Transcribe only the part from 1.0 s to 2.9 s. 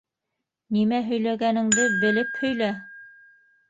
һөйләгәнеңде белеп һөйлә!